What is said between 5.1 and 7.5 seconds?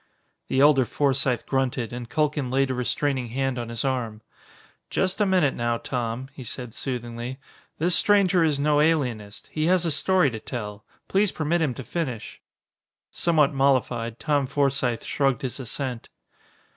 a minute now, Tom," he said soothingly.